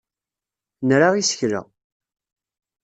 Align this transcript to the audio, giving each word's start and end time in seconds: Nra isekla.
Nra 0.87 1.09
isekla. 1.21 1.61